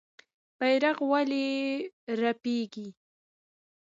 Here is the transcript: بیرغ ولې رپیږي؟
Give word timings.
بیرغ 0.57 0.97
ولې 1.11 1.47
رپیږي؟ 2.21 2.87